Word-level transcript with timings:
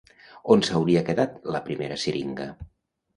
On 0.53 0.63
s'hauria 0.67 1.03
quedat 1.09 1.35
la 1.57 1.61
primera 1.67 1.99
siringa? 2.05 2.49